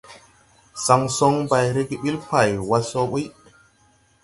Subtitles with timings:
[0.83, 3.23] Saŋ soŋ bay rege ɓil pay wa so buy.